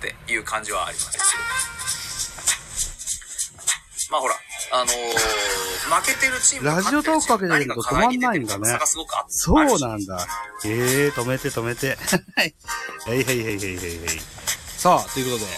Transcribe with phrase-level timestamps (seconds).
[0.00, 1.18] っていう感じはあります。
[4.10, 4.34] まあほら、
[4.72, 4.90] あのー、
[6.00, 8.78] 負けてるチームラジオトークかけてるけど止まんないんだね
[9.28, 10.26] そうなんだ。
[10.64, 11.96] ええー、止めて止めて。
[12.34, 12.54] はい。
[13.06, 14.22] はいはいはいはいはいはい。
[14.76, 15.52] さあ、ということで、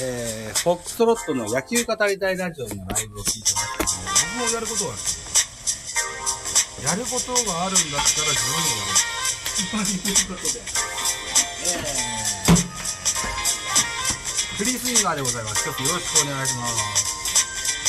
[0.00, 3.90] えー、フォックストロットの野球語りたいラジオのライブを聞いてましたけど、
[4.40, 5.02] 僕もやることがある。
[6.84, 9.18] やることがあるんだったら自分もやる。
[9.58, 10.97] ということで、
[14.58, 15.62] フリースインガーでございます。
[15.62, 16.74] ちょっとよろしくお願いします。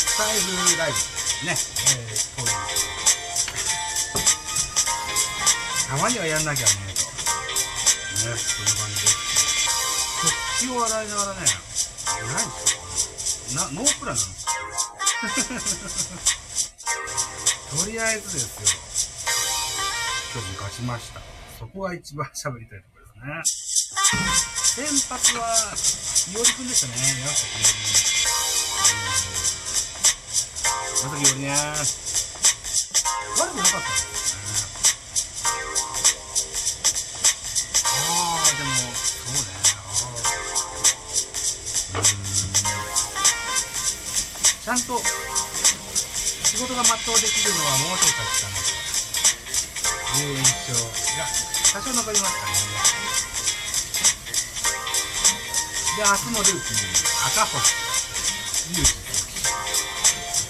[0.06, 2.54] スタイルライブね、えー、こういう。
[5.90, 6.94] たまにはやんなきゃね、と。
[6.94, 7.10] ね、
[8.38, 9.10] そんな感じで。
[10.62, 11.48] 食器を洗いながらね、
[12.38, 14.54] 何ですかな、ノープランなんですよ。
[17.82, 18.50] とりあえずですよ。
[20.36, 21.22] 巨人勝ちました。
[21.58, 23.06] そこが一番喋りたいところ
[23.42, 24.86] ですね。
[24.86, 25.76] 先発は、
[26.28, 26.94] いおりくんでしたね。
[27.24, 27.72] 山崎伊織。
[31.00, 31.56] 山崎伊織ね。
[33.38, 34.50] 悪くなかったですね。
[37.86, 39.48] ああ、でも、そうね。
[41.94, 42.60] あーうーん。
[44.60, 45.02] ちゃんと、
[46.44, 48.60] 仕事が全うできるのはもうちょっと経ったな
[50.14, 51.32] という印象が
[51.74, 52.99] 多少残りましたね。
[56.00, 56.96] で、明日のルーキー、
[57.28, 57.76] 赤星、
[58.72, 58.96] 勇気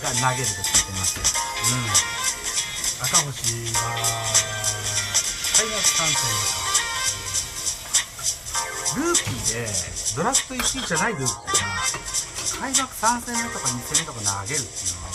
[0.05, 1.25] が投げると聞いてますよ。
[1.73, 1.89] うん。
[3.02, 3.81] 赤星は、
[5.58, 6.53] 開幕参戦です
[8.94, 9.02] か。
[9.02, 9.66] ルーキーで、
[10.17, 11.81] ドラフト1位じゃないルーキーが、
[12.61, 15.09] 開幕3戦目とか2戦目とか投げるっていうのは、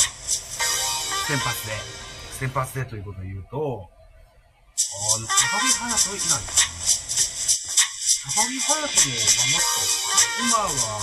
[1.29, 1.79] 先発で、
[2.41, 3.89] 先発でということを言うと、
[5.15, 6.74] あの、高木隼人いないですね。
[8.25, 9.85] 高木隼人も頑張って
[10.41, 10.97] 今は、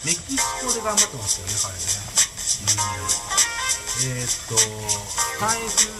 [0.00, 1.92] メキシコで頑張ってますよね、彼ね。
[2.64, 4.16] うん。
[4.16, 5.92] えー、っと、スタイフ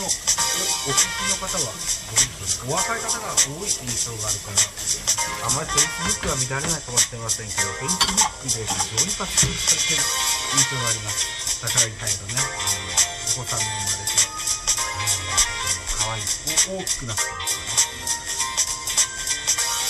[0.00, 2.72] のおお聞きの方は、どうでしょうね。
[2.72, 5.68] お若い方が多い印象があるから、あまり
[6.08, 7.52] Facebook は見られないかもしれません。
[7.52, 10.00] けど、Facebook で非常に活躍されてる
[10.56, 11.60] 印象があります。
[11.60, 12.40] 高木隼人ね。
[13.36, 13.44] うん。
[13.44, 13.60] お子さん。
[13.60, 14.24] も生まれて、
[14.88, 17.63] えー、可愛い大きくなってます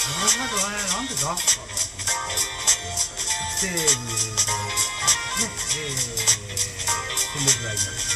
[0.09, 0.25] よね。
[0.25, 1.34] 高木隼人はね、なんで出すか。
[3.56, 4.28] 西武で、
[5.34, 6.65] ね、えー、
[7.16, 8.14] 戦力外になって、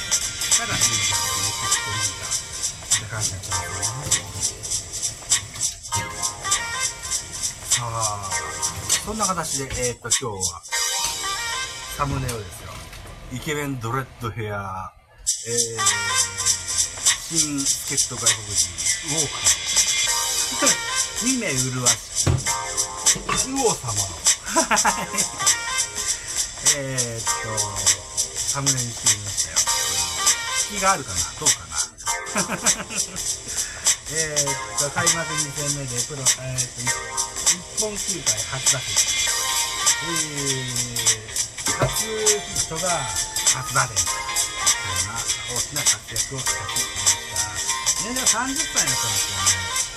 [0.58, 4.68] から今、メキシコリーガー、って感じになっちゃうんですね。
[7.70, 8.30] さあ、
[9.04, 10.62] そんな形で、えー、っと、今日は、
[11.96, 12.72] サムネをですよ、
[13.32, 14.92] イケメンドレッドヘア、
[15.46, 15.80] えー、
[17.36, 18.68] 新助っ人外国人、
[19.08, 19.30] ウォー
[20.60, 22.30] カー、2名麗しき、
[23.50, 24.06] ウオ様を、
[26.78, 27.58] えっと、
[28.38, 29.58] サムネにしてみましたよ。
[30.70, 31.74] 引きがあるかなどうかな
[34.14, 34.46] えっ
[34.78, 39.28] と、開幕2戦目で、プロ、えーっと、日本球界初打席。
[40.06, 43.96] えー、初ヒットが初打点。
[43.96, 44.14] とい
[44.86, 46.86] うような大きな活躍をいたしまし
[47.34, 48.06] た。
[48.06, 49.87] 年齢は30歳になったんですよね。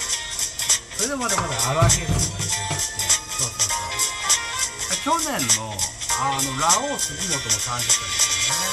[1.01, 5.17] それでまだまだ荒毛と言われてまして、そうそうそう。
[5.17, 5.73] 去年の、
[6.22, 8.69] あの、ラオウ杉本も30歳ですよね。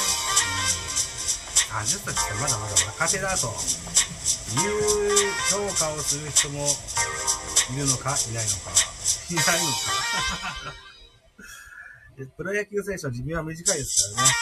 [1.56, 1.72] う。
[1.72, 10.76] ん、30歳ってまだまだ若手だという評価をする人もいるのか、いないのか、いないのか。
[12.36, 14.36] プロ野球選手の寿命は短いですからね。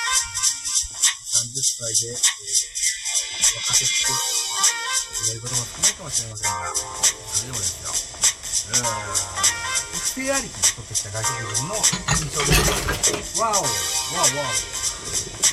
[1.38, 2.18] 30歳で、えー、
[3.62, 4.35] 若手って
[5.26, 7.90] 言えることも少ないかもしれませんが、それでもですよ。
[8.70, 9.66] うーん。
[9.96, 12.54] 育成ありきで取ってきた外国人の印象で
[13.24, 13.40] す。
[13.40, 13.66] わおわおわ
[14.22, 14.54] お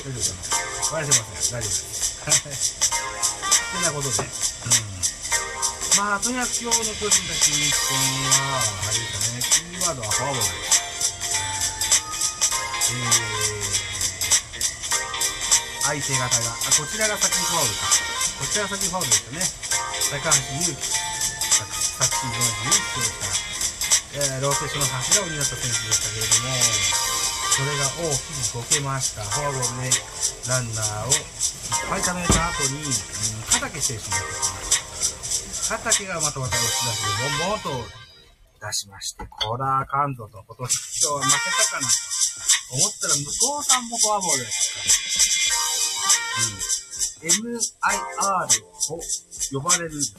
[0.04, 1.52] 大丈夫かな割れてません。
[1.52, 2.94] 大丈夫です。
[3.74, 4.30] てなことで、うん。
[5.98, 7.98] まあ、とにかく今日の巨人たち日本
[8.30, 10.74] は、あれですかね、キーワードはフォアボールです。
[12.90, 17.86] えー、相手方が、あ、こちらが先にファウルか。
[18.38, 19.63] こちらが先にファウルですよね。
[20.10, 21.14] 高橋祐希。
[21.54, 23.14] 昨シーズンは11勝し
[24.12, 26.58] た、えー、ローテーションの柱を担った選手でしたけれども、
[27.54, 29.22] それが大きくこけました。
[29.22, 29.96] フォアボールで
[30.50, 31.22] ランナーをいっ
[31.88, 32.92] ぱい溜めた後に、うん、
[33.46, 35.78] 片木選手になってきました。
[35.78, 37.88] 片木がまたまた押し出しで、ボンボンと
[38.60, 41.94] 出しまして、こらあかんぞと、今年今日は負けたかなと
[42.74, 44.74] 思ったら、向こうさんもフォアボールです。
[46.80, 46.83] うん。
[47.24, 47.32] MIR
[48.20, 49.00] と
[49.56, 50.12] 呼ばれる、2022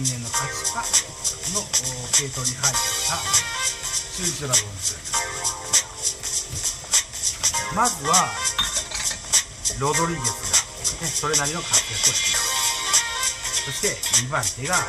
[0.00, 1.60] 年の勝ちパの
[2.16, 3.20] 系統に入った
[4.16, 4.96] 中日ドラゴンズ。
[7.76, 8.32] まずは、
[9.78, 10.24] ロドリゲス
[10.96, 12.48] が、ね、それなりの活躍をしています。
[13.66, 13.92] そして、
[14.24, 14.80] 2番手が、え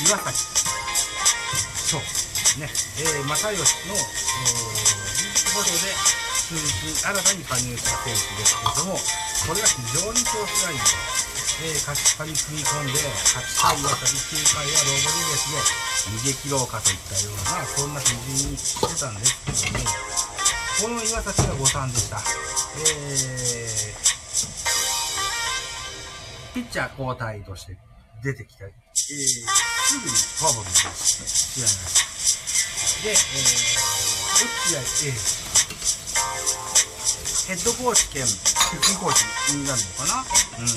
[0.00, 0.38] ー、岩崎
[1.92, 1.98] 翔。
[2.58, 4.08] ね、えー、又吉の、人
[5.34, 6.19] 気補助で、
[6.50, 6.66] 中日
[6.98, 10.90] 新たに加入した選手ですけれども、これが非常に調子がいいと。
[11.62, 15.62] えー、勝ちパに組み込んで、8回岩崎、9回はロードリゲスで
[16.10, 19.84] 逃げ切ろうかといったような、そんな基準にしてたんですけども、
[20.82, 22.18] この岩崎が誤算でした。
[22.18, 27.78] えー、ピッチャー交代として
[28.24, 29.14] 出てきた、えー、す
[30.02, 32.10] ぐにフォアボールに出して、試合が
[33.02, 35.39] で、えー、落合 A、
[37.50, 39.26] ヘッドコーチ兼、ピッチングコーチ
[39.58, 40.22] になるのかな？
[40.22, 40.30] う
[40.62, 40.70] ん。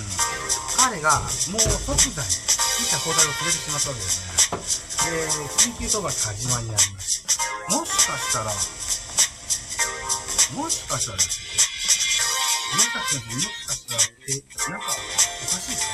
[0.74, 4.26] 彼が、もう即座に、ピッチャー交代を告げてしまったわけです
[5.06, 5.14] ね。
[5.14, 5.30] で、
[5.70, 7.30] 緊急登板始まりになりました。
[7.78, 8.58] もしかしたら、も
[10.66, 11.54] しかしたらですよ。
[12.74, 14.02] 宮崎選手、もしかしたら、
[14.34, 14.42] え、
[14.74, 15.00] なんか、お
[15.46, 15.86] かしいか？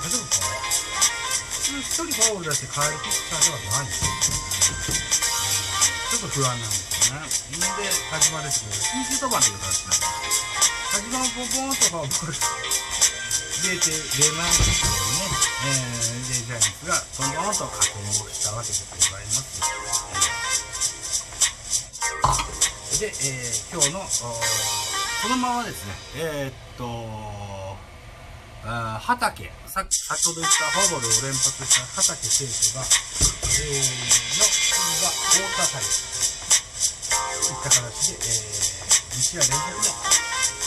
[0.00, 0.40] 大丈夫か？
[1.60, 4.08] 普通一人フォアボール出して変えるピッチャーではないんですよ。
[6.08, 7.18] ちょっと不安なんですね。
[7.20, 10.42] んで、田島ですけど、緊急登板という形なります。
[10.92, 15.30] 田島をポンポンとフォアボール出て、出ましてね、
[15.66, 19.60] えー、で、ジャイアンツがどんどんと加点をしたわけでございます。
[23.00, 24.24] で、えー、今日の、そ
[25.28, 27.76] のままですね、えー、っと、
[28.64, 33.84] あ畑、さ、先ほど言ったフォアボールを連発した畑選手が、えー、
[34.38, 34.74] の次
[35.04, 36.15] が太田対とい
[37.52, 40.16] った形で、えー、2試合連続で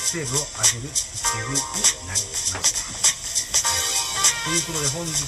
[0.10, 1.62] セーブを上げるピッチングに
[2.08, 2.90] なりました。
[4.40, 5.28] ということで、本日の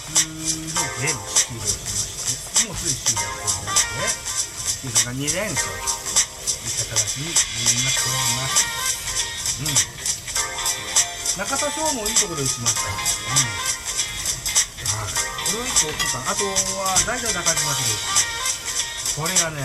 [0.97, 4.41] ゲーム終了しまして、もうすでに終了しておりまして、
[4.81, 8.65] チームが2連勝といった形になっております。
[9.61, 9.77] うん。
[11.37, 12.89] 中田翔もいいところで打ちました。
[12.89, 12.97] うん。
[14.97, 15.13] はい。
[15.13, 16.25] これは一個大きいか。
[16.25, 16.41] あと
[16.81, 18.30] は、代打中島秀。
[19.15, 19.59] これがね、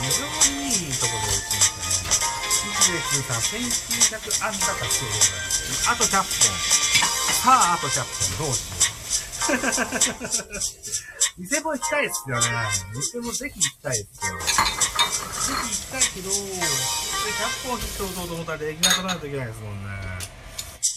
[0.00, 2.16] 非常にいいところで打ちましたね。
[2.56, 5.60] 日米通算1900安打達成でございます。
[5.90, 6.24] あと100本。
[6.24, 8.00] さあ、あと100
[8.38, 8.46] 本。
[8.46, 10.56] どうしよう。
[11.38, 12.46] 伊勢も行きたいですよね。
[12.94, 14.38] 伊勢もぜひ行きたいですよ。
[14.38, 16.34] ぜひ行きたいけど、100
[17.68, 19.90] 本ヒット打とうと思ったらできなくなるといけないですもんね。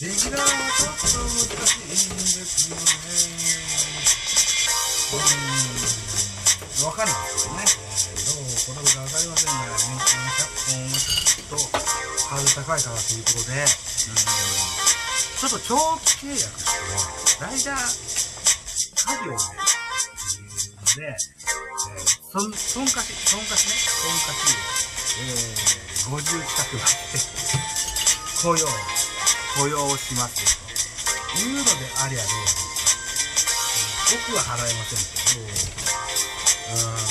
[0.00, 1.28] レギュラーはちょっと難
[1.66, 2.82] しいんですよね。
[6.80, 6.86] うん。
[6.86, 7.89] わかるんですけどね。
[12.54, 14.20] 高いかなということで、うん。
[15.40, 16.66] ちょっと長期契約し
[17.38, 17.70] て、大体、
[19.00, 19.38] 家業で、
[21.00, 21.16] で、えー、
[22.30, 24.52] そん、そんかし、そんかしね、そんかし、
[25.20, 27.22] えー、50近くまで
[28.42, 28.66] 雇用、
[29.58, 30.48] 雇用をしますよ
[31.34, 31.70] というので
[32.02, 32.70] ありゃどうですか。
[34.28, 35.46] 僕は払えませんけど、
[36.70, 37.10] うん、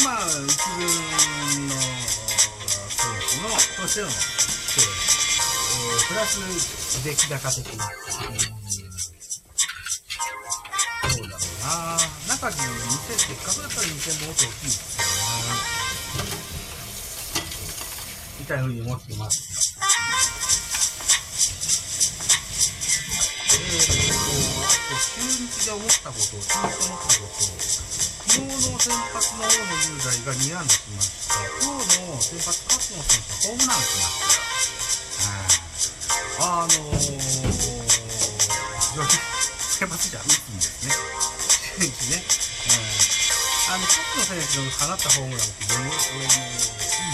[0.00, 0.18] 今、
[0.48, 1.74] 一軍の
[2.88, 3.50] 選手の、
[3.80, 4.08] としての、
[4.74, 8.72] えー、プラス、出来高的な、うん
[11.12, 11.98] そうだろうな。
[12.28, 15.04] 中に2000、せっかくだったら2000ももっと大きいですよ
[15.44, 16.32] ね。
[18.40, 19.44] みたいな風に思ってます。
[23.52, 24.16] えーと、
[24.64, 27.44] あと、中日で思ったこと、中日で思ったこと、
[28.24, 31.36] 昨日の先発の大野雄大が2安打しました。
[31.60, 34.51] 今日の先発、勝野選手はホームランしました。
[36.62, 37.10] はいあのー、女子
[39.58, 40.94] 先発じゃ打つんですね。
[41.74, 42.22] 選手ね。
[42.22, 42.86] うん、
[43.74, 46.30] あの、勝野選手の放ったホームランって非常に、いい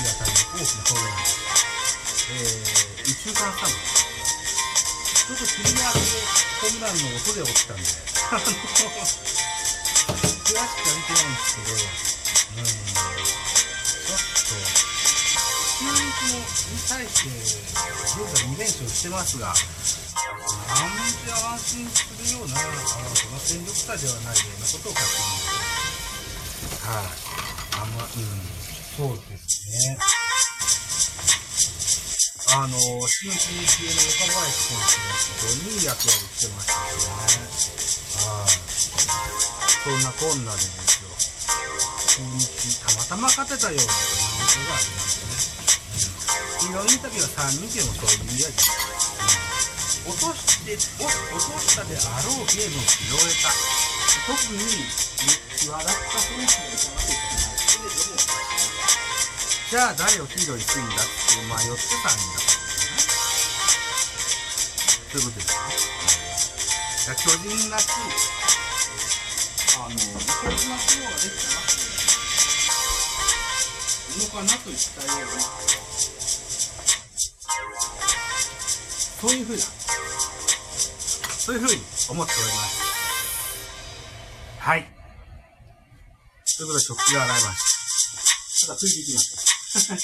[0.04, 1.40] 当たりの、大きなホームランです。
[2.28, 4.04] えー、右中間スタンドです。
[5.16, 9.16] ちょっと切り上げホームランの音で落ちたんで、あの、詳し
[10.44, 14.60] くは見てないんですけど、うん、ちょっと、
[15.78, 17.67] 中日に対して、
[18.18, 19.54] 現在2連勝してますが、なん
[21.22, 22.66] で安心するような、あ
[23.14, 25.46] その戦力差ではないようなことを確認し
[26.66, 27.14] て、はい、
[27.78, 28.42] あんま、うん、
[28.98, 29.98] そうですね。
[32.50, 32.74] あの、
[33.06, 37.14] 新進系の岡林選手が非常にいい役割してましたよね。
[38.18, 38.58] はい。
[39.84, 41.14] そんなこんなでですよ。
[42.08, 45.17] 新日、たまたま勝てたような印象がありましたね。
[45.17, 45.17] うん。
[46.58, 48.66] ヒーローインタビューは3人でもそういうやつ。
[48.66, 49.48] うん。
[50.08, 50.72] 落として
[51.04, 53.52] お落としたであろうゲームを拾えた
[54.24, 54.64] 特に
[55.52, 58.24] 際立った選手がいたわけじゃないけれども
[59.68, 63.04] じゃあ誰を黄色にするんだって迷ってたんだと思うね
[65.12, 65.60] そういうことですか
[67.04, 68.00] だから巨人らしい
[69.76, 71.92] あの強靭な機能ができたわけで
[74.18, 75.87] のかなといったような
[79.20, 82.78] そういうふうなそういうふうに思っております。
[84.58, 84.98] はい。
[86.58, 89.30] ということで食器が洗いましたただついていきまし
[89.86, 89.94] た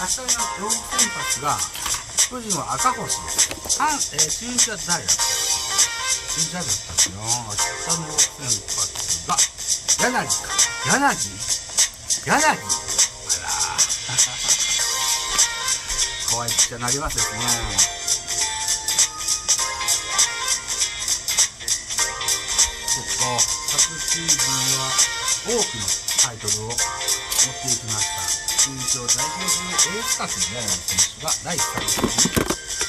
[0.00, 1.54] 明日の両先発が
[2.28, 3.22] 巨人は赤星
[3.78, 5.22] 半、えー、中日は誰だった
[6.26, 9.38] 中日誰だったっけな明日の先発が
[10.10, 10.50] 柳か
[10.90, 11.30] 柳
[12.26, 12.79] 柳
[14.20, 14.28] 怖
[16.44, 17.40] いピッチャー投げますですね
[22.84, 24.92] そっか昨シーズンは
[25.48, 25.88] 多くの
[26.20, 26.84] タイトルを持って
[27.72, 28.20] いきました
[28.60, 30.36] 中日を代表するエース格の
[30.68, 32.12] 選手が第3戦に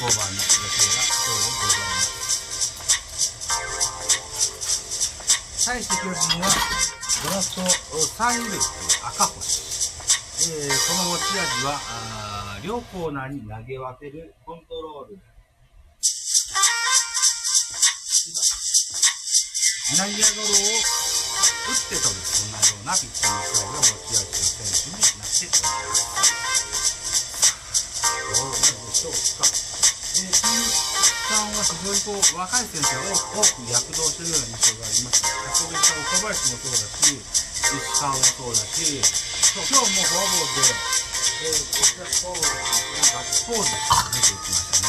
[0.03, 2.11] 登板の予定が今日でございます
[5.63, 6.49] 対して巨人は
[7.23, 8.55] ドラフト3位ループ
[9.07, 9.70] 赤星、
[10.41, 15.19] えー、その持ち味はあ両コーナーに投げ分けるコントロール。
[19.91, 25.45] 内野ゴロを打って取るそんなようなピッチングスタイルが持ち味の選手になっております。
[28.31, 29.45] どうなんでしょうか。
[29.45, 35.21] えー、さんは非常にこう若い選手が多く躍動しているような印象があります。
[35.21, 40.71] 先ほど言った岡林もそうだし石川もそうだし今日もフォアボールで、
[41.43, 42.47] えー、こちらフォアボールで
[43.11, 43.75] ガッツポーズ出
[44.23, 44.87] ていきましたね、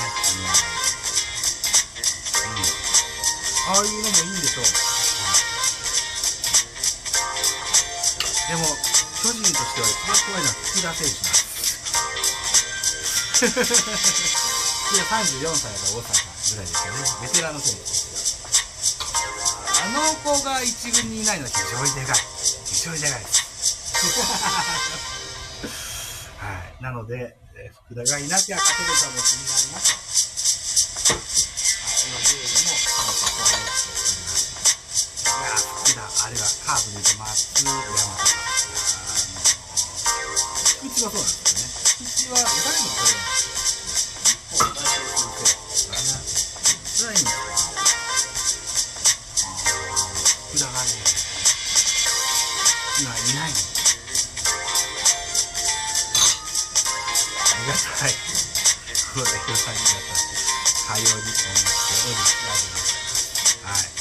[2.38, 2.54] うんうん、
[3.66, 4.64] ああいうのもいいんでしょう
[8.52, 8.62] でも、
[9.18, 11.42] 巨人としては一番怖いのは福田選手なんで
[13.66, 14.94] す。
[14.94, 17.02] いや、34歳が大阪ぐらいですよね。
[17.22, 18.22] ベテランの選手ですよ。
[19.82, 22.14] あの子が一軍にいないのは非常にでかい。
[22.66, 23.41] 非常にでかいです。
[24.02, 24.08] は
[26.80, 26.82] い。
[26.82, 29.92] なので、えー福田がいなきゃ勝てるかもしれないなと。
[29.92, 31.14] あ
[32.10, 34.50] のゲームも、彼女は思っております。
[35.22, 38.26] いや、福田、あれはカーブで言うと松山とか、あの、
[40.66, 41.70] 菊池はそうなんですよね。
[42.02, 44.52] 菊池は打たれるのはこれなんですよ。
[44.52, 45.46] 一方、大体すると、
[45.92, 46.10] だね。
[46.90, 47.38] それはいんですよ。
[50.50, 50.90] 福田がね、
[53.00, 53.56] 今いないの。
[53.56, 53.71] あ
[59.12, 60.32] これはありがたい。
[60.92, 62.16] かように思っており
[63.62, 63.92] はい。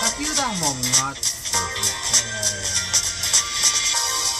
[0.00, 2.36] 他球団も見ますとですね、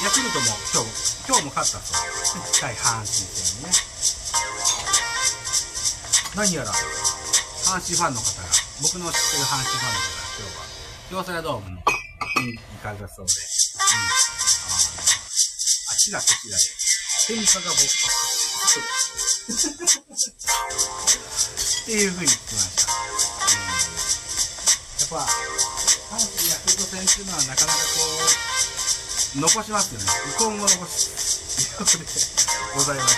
[0.00, 0.92] えー、ヤクルトも今日、
[1.28, 2.60] 今日も勝ったそうです。
[2.60, 3.72] 対阪神戦にね。
[6.36, 8.48] 何やら、阪神ファンの方が、
[8.80, 10.68] 僕の知ってる阪神ファンの方が今日は、
[11.10, 13.88] 京セラドームに行かれたそうで、うん。
[13.88, 14.88] あの
[15.90, 16.89] あちらこちらで、
[17.28, 17.84] 喧嘩が勃発
[20.30, 22.88] っていう風に聞きました。
[22.88, 22.96] う
[24.96, 25.28] ん、やっぱ、
[26.16, 28.00] 阪神ヤクルト戦っていうのはなかなかこ
[29.36, 30.06] う、残しますよね。
[30.06, 31.12] 遺恨を残す。
[31.60, 32.04] ということで
[32.74, 33.14] ございまし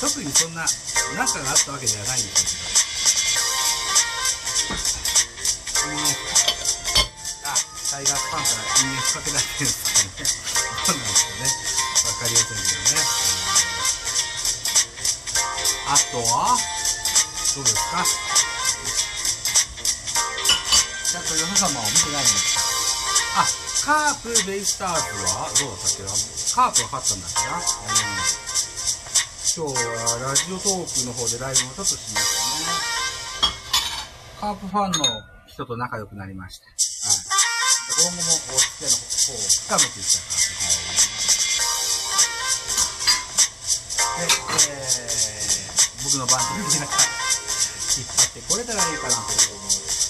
[0.00, 0.64] て、特にそんな、
[1.14, 2.72] 仲があったわけではないんでしょうけ
[5.84, 6.00] ど、うん
[7.44, 7.54] あ、
[7.90, 10.32] タイガースファンから人間かけられてるんですかね。
[10.86, 11.67] どうなんですかね。
[12.06, 13.02] わかりませんけどね。
[15.88, 16.56] あとは、
[17.54, 18.04] どうですか？
[21.08, 22.52] ちゃんと世の様を見てないんです
[23.86, 25.00] かあ、カープ、ベイスターズ
[25.32, 26.12] はどうだったっけな？
[26.54, 27.64] カープが勝ったんだっけな、うん、
[29.56, 32.76] 今日はラジオトークの方でライブもちょっとしましたね。
[34.38, 36.66] カープファンの人と仲良くなりました。
[36.66, 36.76] はい。
[37.98, 40.57] 今後もお付き合いの方を深めていきたいと思います。
[44.18, 46.98] えー、僕の番組になんか
[47.98, 50.08] 引っ張ってこれたらいいかなと思います。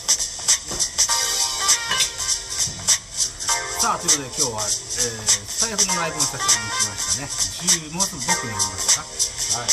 [3.79, 7.31] さあ、ということで今日は、えー、スタイフのライブの写真にしましたね。
[7.88, 9.07] 10、もうすぐ僕になりますか
[9.61, 9.71] はい。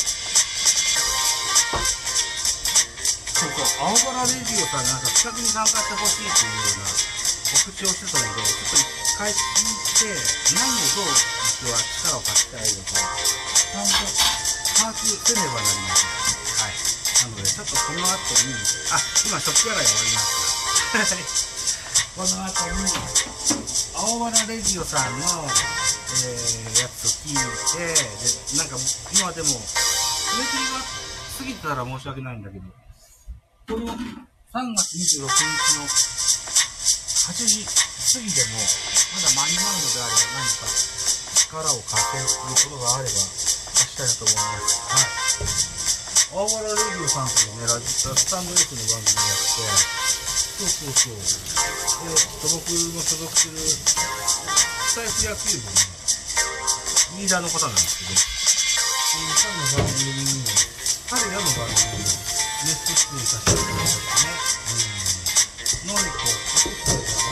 [3.36, 6.92] そうそう、青空レジオさんなんか企画に参加してほしいというような
[7.56, 10.22] 告知をしてたので、ちょっと一回聞いて、
[10.54, 11.18] 何をどう
[11.66, 12.94] 僕は力を貸したらいいのか、
[13.76, 14.16] ちゃんと
[14.80, 16.56] 把握せねばなりません。
[16.64, 16.96] はい。
[17.26, 18.16] なので、ちょっとこの後
[18.46, 18.56] に、
[18.92, 21.46] あ、今食器洗い終わりました。
[22.16, 22.88] この後に、
[23.96, 28.80] 青原レディオさんの、えー、やつを聞いて、で、なんか、
[29.12, 30.80] 今でも、締め切りが
[31.38, 32.64] 過ぎてたら申し訳ないんだけど、
[33.68, 35.88] この3月26日の
[37.26, 38.62] 8時過ぎでも、
[39.16, 40.72] まだ間に合うのであれば何か
[41.36, 42.24] 力を貸せる
[42.70, 43.12] ことがあれば、
[43.96, 44.76] 出したいなと思います。
[44.92, 45.88] はい。
[46.36, 49.64] 青原レディオさんというね、ラジスタンド F の番組をやって、
[50.56, 51.16] そうそうそう。
[51.16, 52.12] で、
[52.52, 53.96] 僕の所属する、ス
[54.96, 55.80] タイフ野球部の
[57.20, 58.20] リーダーの方なんですけど、
[59.16, 60.52] 彼の番組にも、
[61.08, 62.20] 彼らの番組にも、
[62.68, 64.36] ゲスト出演させていただいたんですね。
[65.86, 65.96] うん。
[65.96, 66.36] 何か、で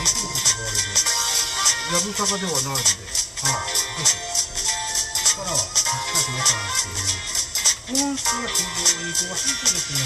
[0.08, 0.96] きることがあれば、
[1.92, 3.04] やぶさかではないので、
[3.44, 3.83] はい。
[7.84, 10.00] 今週は非常に忙しいとですね、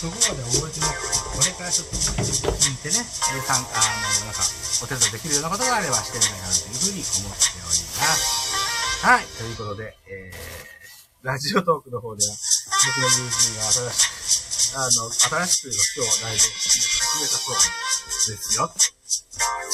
[0.00, 3.84] そこまで覚えてなくて、これからちょっと聞いてね、で、参加、あ
[4.24, 4.40] の、なんか、
[4.80, 9.04] お手伝いできるようなことがあればしてみたいなというふうに思っております。
[9.04, 9.28] はい。
[9.36, 18.72] ということで、えー、ラジオトークの方では、僕の友人が新しく、あの、新しくというか今日ライブを始めたそうですよ。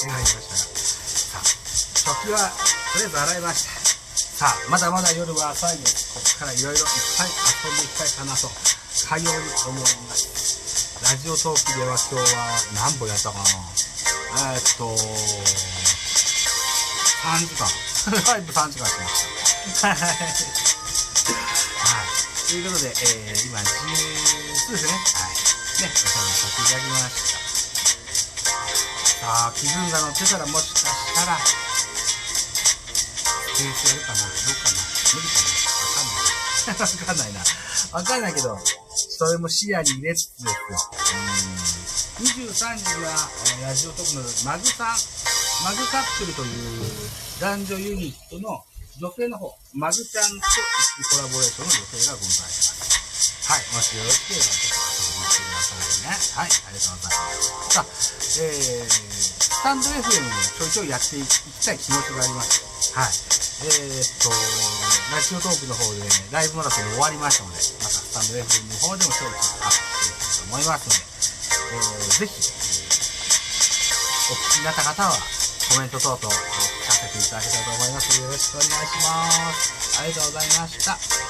[0.03, 0.59] 違いましたが。
[0.59, 2.51] さあ、食は、
[2.91, 3.86] とりあえず洗いました。
[4.37, 6.85] さあ、まだまだ夜は浅いので、ここからいろいろいっ
[7.17, 11.01] ぱい遊んでいきたいかなと、かように思います。
[11.01, 13.49] ラジオトークでは今日は何本やったかな
[14.53, 15.01] えー、っと、3
[17.49, 17.65] 時間。
[18.29, 19.89] ライブ3時間しました。
[19.89, 20.05] はい。
[22.45, 24.93] ということで、えー、今、10そうですね。
[25.17, 25.41] はい。
[25.81, 27.41] ね、おしゃべりさせていただきました。
[29.17, 31.41] さあ、気分が乗ってたらもしかしたら、
[33.57, 34.85] スペースやるかなどうかな？
[35.17, 35.65] 無理かな？
[35.81, 36.77] わかんない。
[36.77, 37.41] わかんないな。
[37.97, 40.77] わかんないけど、それも視野に入れつつですよ。
[42.21, 42.37] うん。
[42.37, 43.17] 23時は、
[43.57, 45.01] えーラジオトークのマグさん、
[45.65, 46.85] マグカップルという
[47.41, 48.61] 男女ユニットの
[49.01, 50.45] 女性の方、マグちゃんと一
[51.17, 53.49] 緒コラボレーションの女性がございます。
[53.49, 53.65] はい。
[53.73, 56.13] もしよろしければ、ちょっと遊びに来てくださいね。
[56.37, 56.53] はい。
[56.53, 57.73] ありがとうございます。
[57.73, 62.66] さあ、えー、スタンド FM もちょいちょいやっていきたい気持ちがあります。
[62.97, 63.13] はい。
[63.13, 64.33] えー、っと、
[65.13, 66.01] ラジオトークの方で、
[66.33, 71.05] ライブマラソン終わりましたので、またスタンド FM の方でもちょいちょいアップしていきたいと思いますので、
[71.77, 72.89] えー、ぜひ、え
[74.33, 76.33] お聞きになった方は、コメント等々聞か
[76.97, 78.17] せていただけたらと思います。
[78.17, 80.01] よろしくお願いします。
[80.01, 81.26] ありがとうございました。